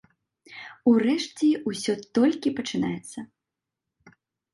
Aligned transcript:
Урэшце, 0.91 1.49
усё 1.71 1.93
толькі 2.19 2.53
пачынаецца! 2.61 3.19